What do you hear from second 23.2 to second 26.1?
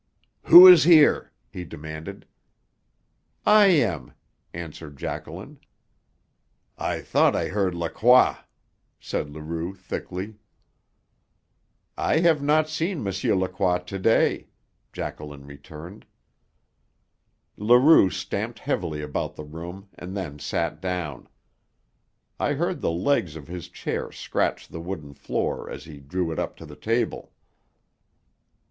of his chair scratch the wooden floor as he